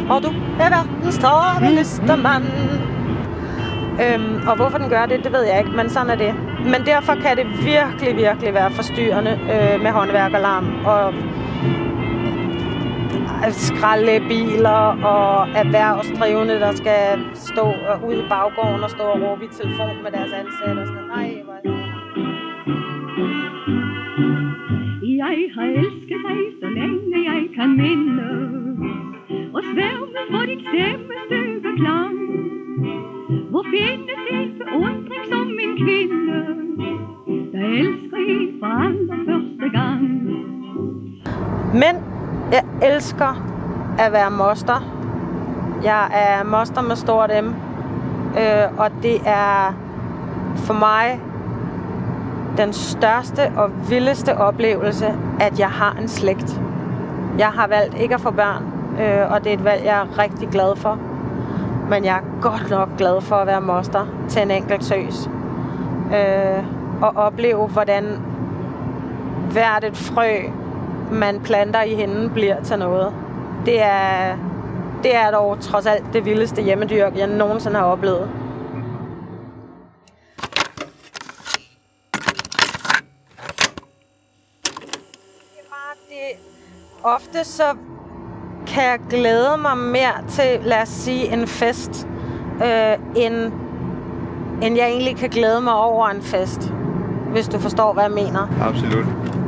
Og 0.09 0.23
du 0.23 0.27
er 0.27 0.69
verdens 0.69 1.17
travleste 1.17 2.15
mand. 2.15 2.43
Øhm, 4.05 4.47
og 4.47 4.55
hvorfor 4.55 4.77
den 4.77 4.89
gør 4.89 5.05
det, 5.05 5.23
det 5.23 5.33
ved 5.33 5.43
jeg 5.43 5.57
ikke, 5.59 5.71
men 5.77 5.89
sådan 5.89 6.09
er 6.09 6.15
det. 6.15 6.35
Men 6.63 6.85
derfor 6.85 7.13
kan 7.13 7.37
det 7.37 7.45
virkelig, 7.65 8.17
virkelig 8.17 8.53
være 8.53 8.71
forstyrrende 8.71 9.31
øh, 9.31 9.81
med 9.81 9.91
håndværkerlarm 9.91 10.85
og 10.85 11.13
skraldebiler 13.51 14.83
og 15.13 15.47
erhvervsdrivende, 15.61 16.59
der 16.59 16.71
skal 16.71 17.19
stå 17.33 17.65
ude 18.07 18.19
i 18.19 18.27
baggården 18.29 18.83
og 18.83 18.89
stå 18.89 19.03
og 19.03 19.21
råbe 19.21 19.45
i 19.45 19.47
telefon 19.47 19.95
med 20.03 20.11
deres 20.11 20.31
ansatte 20.41 20.79
og 20.81 20.87
sådan 20.87 21.03
noget. 21.07 21.21
Ej, 21.21 21.41
hvor 21.45 21.57
Jeg 25.23 25.37
har 25.55 25.67
elsket 25.81 26.19
dig, 26.27 26.41
så 26.61 26.67
længe 26.79 27.17
jeg 27.31 27.41
kan 27.55 27.69
minde 27.81 28.29
Og 29.55 29.61
sværme 29.71 30.21
for 30.31 30.43
dit 30.49 30.61
stemmestykke 30.69 31.71
klang. 31.81 32.17
Hvor 33.49 33.63
findes 33.73 34.21
en 34.31 34.49
beundring 34.59 35.25
som 35.31 35.47
en 35.65 35.73
kvinde 35.83 36.39
Der 37.53 37.63
elsker 37.81 38.17
en 38.17 38.49
for 38.59 38.71
allerførste 38.85 39.69
gang? 39.77 40.03
Men 41.73 42.06
jeg 42.51 42.63
elsker 42.81 43.43
at 43.99 44.11
være 44.11 44.31
moster. 44.31 44.81
Jeg 45.83 46.07
er 46.13 46.43
moster 46.43 46.81
med 46.81 46.95
stort 46.95 47.31
M. 47.43 47.47
Øh, 48.37 48.77
og 48.77 48.91
det 49.03 49.21
er 49.25 49.73
for 50.55 50.73
mig 50.73 51.19
den 52.57 52.73
største 52.73 53.51
og 53.57 53.89
vildeste 53.89 54.37
oplevelse, 54.37 55.13
at 55.39 55.59
jeg 55.59 55.69
har 55.69 55.97
en 56.01 56.07
slægt. 56.07 56.61
Jeg 57.37 57.47
har 57.47 57.67
valgt 57.67 57.97
ikke 57.97 58.15
at 58.15 58.21
få 58.21 58.31
børn, 58.31 58.63
øh, 59.01 59.31
og 59.31 59.43
det 59.43 59.49
er 59.49 59.53
et 59.53 59.63
valg, 59.63 59.85
jeg 59.85 59.97
er 59.97 60.19
rigtig 60.19 60.49
glad 60.49 60.75
for. 60.75 60.99
Men 61.89 62.05
jeg 62.05 62.15
er 62.15 62.41
godt 62.41 62.69
nok 62.69 62.97
glad 62.97 63.21
for 63.21 63.35
at 63.35 63.47
være 63.47 63.61
moster 63.61 64.05
til 64.29 64.41
en 64.41 64.51
enkelt 64.51 64.83
søs. 64.83 65.29
Øh, 66.15 66.63
og 67.01 67.11
opleve, 67.15 67.67
hvordan 67.67 68.03
hvert 69.51 69.83
et 69.83 69.97
frø, 69.97 70.37
man 71.11 71.39
planter 71.39 71.81
i 71.81 71.95
hende, 71.95 72.29
bliver 72.29 72.63
til 72.63 72.79
noget. 72.79 73.13
Det 73.65 73.81
er, 73.81 74.37
det 75.03 75.15
er 75.15 75.31
dog 75.31 75.59
trods 75.59 75.85
alt 75.85 76.03
det 76.13 76.25
vildeste 76.25 76.61
hjemmedyrk, 76.61 77.17
jeg 77.17 77.27
nogensinde 77.27 77.75
har 77.75 77.85
oplevet. 77.85 78.29
Ofte 87.03 87.43
så 87.43 87.63
kan 88.67 88.83
jeg 88.83 88.99
glæde 89.09 89.57
mig 89.61 89.77
mere 89.77 90.27
til, 90.29 90.59
lad 90.63 90.81
os 90.81 90.89
sige, 90.89 91.33
en 91.33 91.47
fest, 91.47 92.07
øh, 92.63 93.23
end, 93.23 93.51
end 94.61 94.75
jeg 94.77 94.87
egentlig 94.87 95.15
kan 95.15 95.29
glæde 95.29 95.61
mig 95.61 95.73
over 95.73 96.07
en 96.07 96.21
fest. 96.21 96.73
Hvis 97.31 97.47
du 97.47 97.59
forstår, 97.59 97.93
hvad 97.93 98.03
jeg 98.03 98.11
mener. 98.11 98.47
Absolut. 98.61 99.05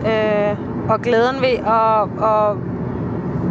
Øh, 0.08 0.69
og 0.90 1.02
glæden 1.02 1.36
ved 1.42 1.58
at, 1.68 2.24
at, 2.24 2.56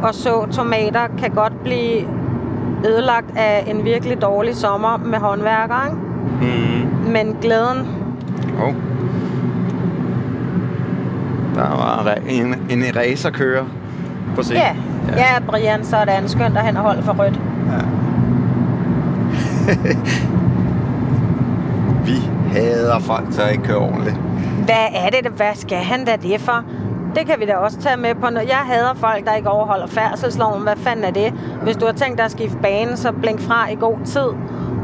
at 0.09 0.15
så 0.15 0.47
tomater 0.53 1.01
kan 1.19 1.31
godt 1.31 1.63
blive 1.63 2.09
ødelagt 2.87 3.37
af 3.37 3.65
en 3.67 3.85
virkelig 3.85 4.23
dårlig 4.23 4.57
sommer 4.57 4.97
med 4.97 5.19
håndværkere. 5.19 5.87
Ikke? 5.87 5.99
Mm. 6.41 7.11
Men 7.13 7.37
glæden, 7.43 7.87
Oh. 8.63 8.75
Der 11.55 11.69
var 11.69 12.15
en, 12.29 12.55
en 12.71 12.85
racerkører 12.97 13.65
på 14.37 14.43
scenen. 14.43 14.63
ja, 14.63 14.75
ja. 15.09 15.15
ja 15.17 15.41
Brian, 15.47 15.85
så 15.85 15.97
er 15.97 16.05
det 16.05 16.13
andet 16.13 16.31
skønt 16.31 16.57
at 16.57 16.63
han 16.65 16.77
har 16.77 16.83
holdt 16.83 17.05
for 17.05 17.13
rødt. 17.19 17.41
Vi 22.07 22.17
hader 22.53 22.99
folk, 22.99 23.37
der 23.37 23.49
ikke 23.49 23.65
kører 23.65 23.79
ordentligt. 23.79 24.17
Hvad 24.65 24.87
er 24.95 25.11
det? 25.11 25.33
Hvad 25.33 25.55
skal 25.55 25.79
han 25.79 26.05
da 26.05 26.17
det 26.23 26.41
for? 26.41 26.65
Det 27.19 27.27
kan 27.27 27.41
vi 27.41 27.45
da 27.47 27.55
også 27.57 27.79
tage 27.79 27.97
med 27.97 28.15
på. 28.15 28.27
Jeg 28.49 28.63
hader 28.65 28.95
folk, 28.95 29.27
der 29.27 29.35
ikke 29.35 29.49
overholder 29.49 29.87
færdselsloven. 29.87 30.63
Hvad 30.63 30.77
fanden 30.77 31.05
er 31.05 31.11
det? 31.11 31.33
Hvis 31.63 31.77
du 31.77 31.87
har 31.87 31.93
tænkt 31.93 32.19
dig 32.19 32.25
at 32.25 32.31
skifte 32.31 32.59
bane, 32.63 32.97
så 32.97 33.13
blink 33.13 33.41
fra 33.41 33.71
i 33.71 33.75
god 33.75 33.99
tid. 34.05 34.29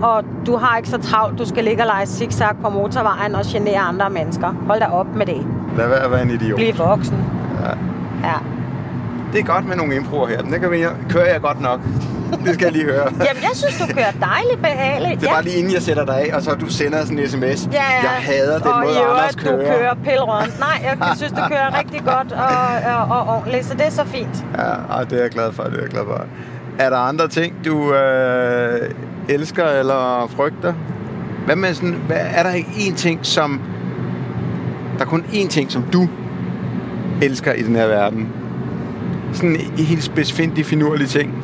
Og 0.03 0.25
du 0.47 0.57
har 0.57 0.77
ikke 0.77 0.89
så 0.89 0.99
travlt, 0.99 1.39
du 1.39 1.47
skal 1.47 1.65
ligge 1.65 1.83
og 1.83 1.87
lege 1.87 2.07
zigzag 2.07 2.57
på 2.63 2.69
motorvejen 2.69 3.35
og 3.35 3.41
genere 3.47 3.79
andre 3.79 4.11
mennesker. 4.11 4.55
Hold 4.67 4.81
da 4.81 4.87
op 4.87 5.15
med 5.15 5.27
det. 5.27 5.47
Lad 5.77 5.89
være 5.89 6.05
at 6.05 6.11
være 6.11 6.23
en 6.23 6.31
idiot. 6.31 6.57
Bliv 6.57 6.79
voksen. 6.79 7.25
Ja. 7.63 7.69
Ja. 8.29 8.37
Det 9.33 9.41
er 9.41 9.45
godt 9.45 9.69
med 9.69 9.77
nogle 9.77 9.97
improer 9.97 10.27
her. 10.27 10.43
Den 10.43 10.61
kan 10.61 10.71
vi, 10.71 10.85
kører 11.11 11.33
jeg 11.33 11.41
godt 11.41 11.61
nok. 11.61 11.81
Det 12.45 12.55
skal 12.55 12.65
jeg 12.65 12.73
lige 12.73 12.85
høre. 12.85 13.07
Jamen, 13.27 13.43
jeg 13.43 13.51
synes, 13.55 13.79
du 13.81 13.87
kører 13.95 14.13
dejligt 14.31 14.61
behageligt. 14.63 15.21
Det 15.21 15.29
er 15.29 15.33
bare 15.33 15.45
lige 15.45 15.57
inden 15.57 15.73
jeg 15.73 15.83
sætter 15.83 16.05
dig 16.05 16.17
af, 16.21 16.37
og 16.37 16.43
så 16.43 16.55
du 16.55 16.67
sender 16.69 17.03
sådan 17.05 17.19
en 17.19 17.29
sms. 17.29 17.41
Ja, 17.43 17.47
ja. 17.73 18.03
Jeg 18.03 18.11
hader 18.11 18.59
den 18.59 18.67
og 18.67 18.81
måde, 18.85 18.95
i 18.95 18.99
Anders 19.11 19.35
kører. 19.37 19.57
du 19.57 19.63
kører 19.65 19.95
pillerøden. 20.05 20.53
Nej, 20.59 20.77
jeg 20.85 21.17
synes, 21.21 21.33
du 21.33 21.43
kører 21.49 21.79
rigtig 21.79 22.01
godt 22.05 22.33
og, 22.33 22.97
og, 22.97 23.19
og 23.19 23.35
ordentligt, 23.37 23.65
så 23.67 23.75
det 23.75 23.87
er 23.87 23.91
så 23.91 24.05
fint. 24.05 24.45
Ja, 24.59 24.63
ej, 24.95 25.05
det 25.05 25.19
er 25.19 25.23
jeg 25.23 25.31
glad 25.31 25.53
for, 25.53 25.63
det 25.63 25.77
er 25.77 25.81
jeg 25.81 25.91
glad 25.91 26.03
for. 26.05 26.25
Er 26.79 26.91
der 26.91 26.97
andre 26.97 27.29
ting, 27.29 27.55
du 27.65 27.95
øh, 27.95 28.91
elsker 29.29 29.65
eller 29.65 30.31
frygter? 30.37 30.75
Hvad 31.47 31.57
med 31.57 31.75
sådan, 31.75 31.97
hvad, 32.07 32.17
er 32.21 32.43
der 32.43 32.51
ikke 32.53 32.69
én 32.71 32.95
ting, 32.97 33.19
som... 33.23 33.61
Der 34.99 35.05
er 35.05 35.09
kun 35.09 35.25
én 35.33 35.49
ting, 35.49 35.73
som 35.73 35.83
du 35.93 36.09
elsker 37.23 37.53
i 37.53 37.63
den 37.63 37.77
her 37.77 37.87
verden. 37.87 38.29
Sådan 39.33 39.57
en 39.57 39.85
helt 39.85 40.03
specifikt 40.05 40.67
finurlig 40.67 41.09
ting. 41.09 41.44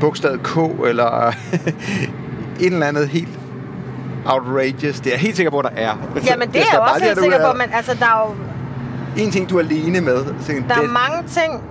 Bogstavet 0.00 0.42
K, 0.42 0.56
eller 0.86 1.28
et 2.60 2.72
eller 2.72 2.86
andet 2.86 3.08
helt 3.08 3.38
outrageous. 4.26 5.00
Det 5.00 5.06
er 5.06 5.10
jeg 5.10 5.20
helt 5.20 5.36
sikker 5.36 5.50
på, 5.50 5.62
der 5.62 5.68
er. 5.76 5.92
Jamen, 6.26 6.48
det 6.48 6.56
er 6.56 6.64
jeg 6.72 6.80
også 6.80 7.04
helt 7.04 7.20
sikker 7.20 7.52
på, 7.52 7.56
men 7.58 7.66
altså, 7.72 7.94
der 7.98 8.06
er 8.06 8.26
jo 8.28 8.34
En 9.22 9.30
ting, 9.30 9.50
du 9.50 9.56
er 9.56 9.60
alene 9.60 10.00
med. 10.00 10.24
Så 10.40 10.52
der 10.52 10.74
det, 10.74 10.84
er 10.84 10.88
mange 10.88 11.28
ting. 11.28 11.62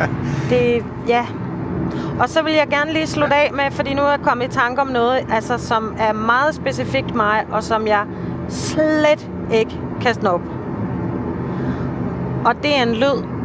Det, 0.50 0.84
ja. 1.08 1.26
Og 2.20 2.28
så 2.28 2.42
vil 2.42 2.52
jeg 2.52 2.66
gerne 2.70 2.92
lige 2.92 3.06
slutte 3.06 3.34
af 3.34 3.50
med, 3.54 3.70
fordi 3.70 3.94
nu 3.94 4.02
er 4.02 4.10
jeg 4.10 4.20
kommet 4.20 4.44
i 4.44 4.48
tanke 4.48 4.80
om 4.80 4.86
noget, 4.86 5.26
altså, 5.32 5.58
som 5.58 5.94
er 5.98 6.12
meget 6.12 6.54
specifikt 6.54 7.14
mig, 7.14 7.44
og 7.50 7.62
som 7.62 7.86
jeg 7.86 8.04
slet 8.48 9.28
ikke 9.52 9.70
kan 10.00 10.14
snuppe. 10.14 10.46
Og 12.44 12.54
det 12.62 12.78
er 12.78 12.82
en 12.82 12.94
lyd. 12.94 13.35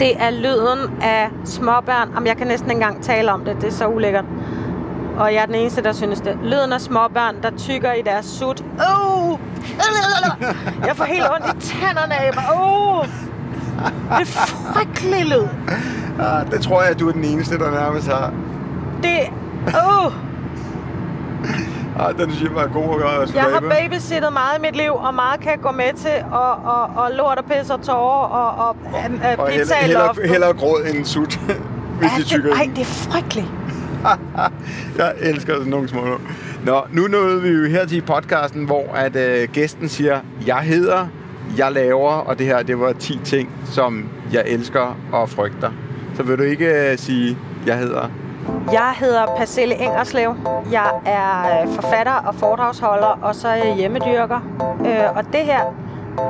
Det 0.00 0.22
er 0.22 0.30
lyden 0.30 1.02
af 1.02 1.30
småbørn. 1.44 2.08
Jamen, 2.14 2.26
jeg 2.26 2.36
kan 2.36 2.46
næsten 2.46 2.70
ikke 2.70 2.82
engang 2.82 3.02
tale 3.02 3.32
om 3.32 3.44
det. 3.44 3.56
Det 3.60 3.64
er 3.64 3.72
så 3.72 3.86
ulækkert. 3.86 4.24
Og 5.18 5.34
jeg 5.34 5.42
er 5.42 5.46
den 5.46 5.54
eneste, 5.54 5.82
der 5.82 5.92
synes 5.92 6.20
det. 6.20 6.38
Lyden 6.42 6.72
af 6.72 6.80
småbørn, 6.80 7.34
der 7.42 7.50
tykker 7.50 7.92
i 7.92 8.02
deres 8.02 8.26
sut. 8.26 8.64
Oh! 8.78 9.38
Jeg 10.86 10.96
får 10.96 11.04
helt 11.04 11.24
ondt 11.24 11.64
i 11.64 11.66
tænderne 11.66 12.14
af 12.14 12.30
mig. 12.34 12.44
Oh! 12.54 13.06
Det 14.18 14.20
er 14.20 14.24
frygtelig 14.24 15.24
lyd. 15.24 15.48
Ah, 16.20 16.50
det 16.50 16.60
tror 16.60 16.82
jeg, 16.82 16.90
at 16.90 17.00
du 17.00 17.08
er 17.08 17.12
den 17.12 17.24
eneste, 17.24 17.58
der 17.58 17.70
nærmest 17.70 18.08
har. 18.08 18.32
Det... 19.02 19.18
Oh! 19.66 20.12
Ah, 22.00 22.18
den 22.18 22.30
synes 22.32 22.42
jeg 22.48 22.54
var 22.54 22.66
god 22.66 22.94
at 22.94 22.98
gøre. 23.00 23.26
Jeg 23.34 23.42
har 23.42 23.60
babysittet 23.60 24.32
meget 24.32 24.58
i 24.58 24.60
mit 24.60 24.76
liv, 24.76 24.92
og 24.92 25.14
meget 25.14 25.40
kan 25.40 25.58
gå 25.58 25.70
med 25.70 25.92
til, 25.96 26.24
og, 26.32 26.50
og, 26.64 26.82
og 26.96 27.10
lort 27.12 27.38
og 27.38 27.44
pis 27.44 27.70
og 27.70 27.82
tårer, 27.82 28.26
og, 28.26 28.66
og, 28.68 28.76
og, 28.92 29.00
Og 29.38 29.44
og 29.44 29.48
pizza 29.50 29.74
i 29.74 29.80
hellere, 29.82 30.06
loftet. 30.06 30.28
hellere, 30.28 30.52
gråd 30.52 30.82
end 30.94 31.04
sut, 31.04 31.34
hvis 32.00 32.10
de 32.10 32.18
Ja, 32.18 32.22
tykker 32.24 32.50
det, 32.50 32.56
i 32.56 32.66
ej, 32.66 32.70
det 32.74 32.80
er 32.80 32.84
frygteligt. 33.10 33.46
Jeg 34.98 35.14
elsker 35.20 35.54
sådan 35.54 35.70
nogle 35.70 35.88
små. 35.88 36.00
Nå, 36.64 36.80
nu 36.92 37.06
nåede 37.06 37.42
vi 37.42 37.48
jo 37.48 37.64
her 37.68 37.86
til 37.86 38.02
podcasten, 38.02 38.64
hvor 38.64 38.92
at 38.94 39.16
øh, 39.16 39.48
gæsten 39.52 39.88
siger, 39.88 40.20
jeg 40.46 40.58
hedder, 40.58 41.06
jeg 41.58 41.72
laver, 41.72 42.10
og 42.12 42.38
det 42.38 42.46
her, 42.46 42.62
det 42.62 42.80
var 42.80 42.92
10 42.92 43.20
ting, 43.24 43.50
som 43.64 44.04
jeg 44.32 44.42
elsker 44.46 44.96
og 45.12 45.28
frygter. 45.28 45.70
Så 46.14 46.22
vil 46.22 46.38
du 46.38 46.42
ikke 46.42 46.90
øh, 46.90 46.98
sige, 46.98 47.38
jeg 47.66 47.78
hedder? 47.78 48.10
Jeg 48.72 48.94
hedder 49.00 49.26
Pacelle 49.36 49.74
Engerslev. 49.74 50.34
Jeg 50.72 51.00
er 51.06 51.62
øh, 51.62 51.68
forfatter 51.74 52.12
og 52.12 52.34
foredragsholder, 52.34 53.18
og 53.22 53.34
så 53.34 53.48
er 53.48 53.54
jeg 53.54 53.76
hjemmedyrker. 53.76 54.40
Øh, 54.86 55.16
og 55.16 55.24
det 55.32 55.44
her, 55.44 55.74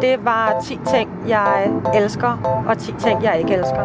det 0.01 0.25
var 0.25 0.61
10 0.65 0.79
ting, 0.91 1.11
jeg 1.29 1.71
elsker, 1.95 2.63
og 2.69 2.79
10 2.79 2.93
ting, 2.93 3.23
jeg 3.23 3.39
ikke 3.39 3.55
elsker. 3.55 3.83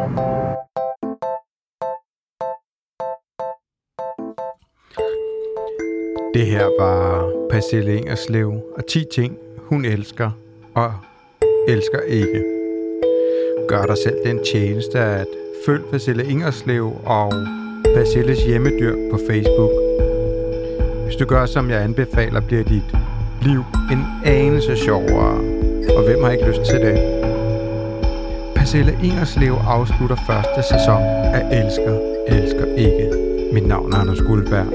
Det 6.34 6.46
her 6.46 6.66
var 6.80 7.32
Pacelle 7.50 7.98
Engerslev, 7.98 8.54
og 8.78 8.86
10 8.86 9.06
ting, 9.14 9.38
hun 9.70 9.86
elsker, 9.86 10.32
og 10.76 10.94
elsker 11.68 12.00
ikke. 12.00 12.44
Gør 13.68 13.86
dig 13.86 13.98
selv 13.98 14.16
den 14.26 14.44
tjeneste 14.44 15.00
at 15.00 15.28
følge 15.66 15.84
Pacelle 15.92 16.26
Ingerslev 16.26 16.94
og 17.06 17.34
Pacelles 17.96 18.44
hjemmedyr 18.44 18.96
på 19.12 19.20
Facebook. 19.28 19.72
Hvis 21.06 21.16
du 21.16 21.26
gør, 21.26 21.46
som 21.46 21.70
jeg 21.70 21.82
anbefaler, 21.82 22.42
bliver 22.42 22.64
dit 22.64 22.84
liv 23.42 23.64
en 23.92 24.04
anelse 24.26 24.76
sjovere. 24.78 25.36
Og 25.98 26.04
hvem 26.06 26.24
har 26.24 26.32
ikke 26.32 26.48
lyst 26.48 26.62
til 26.70 26.80
det? 26.82 26.98
Pacelle 28.56 28.98
Ingerslev 29.04 29.54
afslutter 29.68 30.18
første 30.28 30.74
sæson 30.74 31.02
af 31.38 31.44
Elsker, 31.60 31.96
Elsker 32.28 32.66
Ikke. 32.78 33.12
Mit 33.54 33.68
navn 33.68 33.94
er 33.94 33.98
Anders 33.98 34.22
Guldberg, 34.22 34.68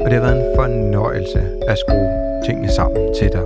og 0.00 0.10
det 0.10 0.12
har 0.12 0.20
været 0.20 0.36
en 0.36 0.56
fornøjelse 0.56 1.40
at 1.68 1.78
skrue 1.78 2.10
tingene 2.46 2.72
sammen 2.72 3.14
til 3.18 3.28
dig. 3.32 3.44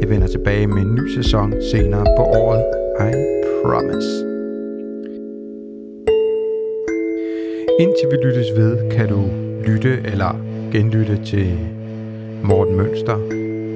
Jeg 0.00 0.08
vender 0.08 0.26
tilbage 0.26 0.66
med 0.66 0.82
en 0.82 0.94
ny 0.94 1.22
sæson 1.22 1.54
senere 1.72 2.04
på 2.18 2.22
året. 2.22 2.64
I 3.00 3.12
promise. 3.64 4.27
Indtil 7.78 8.08
vi 8.10 8.16
lyttes 8.26 8.46
ved, 8.56 8.90
kan 8.90 9.08
du 9.08 9.30
lytte 9.66 10.00
eller 10.04 10.36
genlytte 10.72 11.24
til 11.24 11.58
Morten 12.42 12.76
Mønster, 12.76 13.16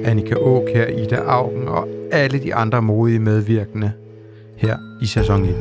Annika 0.05 0.35
Aukær, 0.35 0.87
Ida 0.87 1.15
Augen 1.15 1.67
og 1.67 1.87
alle 2.11 2.39
de 2.39 2.55
andre 2.55 2.81
modige 2.81 3.19
medvirkende 3.19 3.91
her 4.55 4.77
i 5.01 5.05
sæson 5.05 5.45
1. 5.45 5.55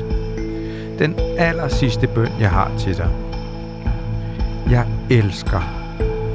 Den 0.99 1.15
aller 1.39 1.69
sidste 1.69 2.09
bøn, 2.15 2.29
jeg 2.41 2.51
har 2.51 2.73
til 2.79 2.97
dig. 2.97 3.11
Jeg 4.71 4.87
elsker, 5.11 5.63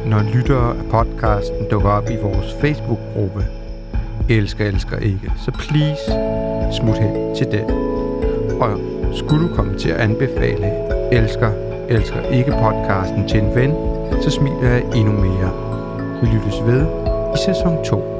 når 0.06 0.36
lyttere 0.36 0.78
af 0.78 0.86
podcasten 0.92 1.70
dukker 1.72 1.90
op 1.90 2.10
i 2.10 2.16
vores 2.22 2.54
Facebook-gruppe. 2.62 3.46
Elsker, 4.30 4.66
elsker 4.66 4.98
ikke. 4.98 5.32
Så 5.46 5.52
please, 5.52 6.02
smut 6.78 6.98
hen 6.98 7.36
til 7.36 7.48
den. 7.52 7.72
Og 8.62 8.80
skulle 9.14 9.48
du 9.48 9.56
komme 9.56 9.78
til 9.78 9.90
at 9.90 9.98
anbefale 9.98 10.72
Elsker, 11.12 11.67
elsker 11.90 12.30
ikke 12.30 12.52
podcasten 12.52 13.28
til 13.28 13.40
en 13.40 13.56
ven, 13.56 13.72
så 14.24 14.30
smiler 14.30 14.70
jeg 14.70 14.84
endnu 14.96 15.12
mere. 15.12 15.52
Vi 16.22 16.28
lyttes 16.28 16.62
ved 16.66 16.86
i 17.36 17.38
sæson 17.46 17.86
2. 17.86 18.18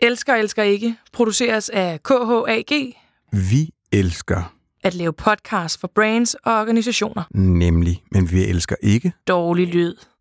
Elsker, 0.00 0.34
elsker 0.34 0.62
ikke. 0.62 0.96
Produceres 1.12 1.68
af 1.68 2.02
KHAG. 2.02 2.96
Vi 3.32 3.73
elsker, 3.98 4.54
At 4.84 4.94
lave 4.94 5.12
podcast 5.12 5.80
for 5.80 5.90
brands 5.94 6.34
og 6.34 6.60
organisationer. 6.60 7.22
nemlig, 7.34 8.02
men 8.12 8.30
vi 8.32 8.44
elsker 8.44 8.76
ikke 8.82 9.12
Dårlig 9.28 9.68
lyd. 9.68 9.94